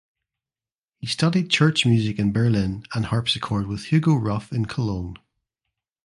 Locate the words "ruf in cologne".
4.15-5.17